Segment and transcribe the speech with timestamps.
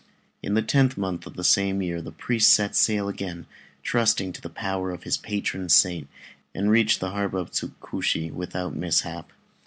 [0.41, 3.13] In the tenth month of the same year the priest again set sail,
[3.83, 6.07] trusting to the power of his patron saint,
[6.55, 9.31] and reached the harbour of Tsukushi without mishap.